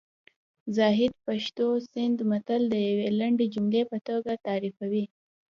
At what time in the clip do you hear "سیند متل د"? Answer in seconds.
1.91-2.75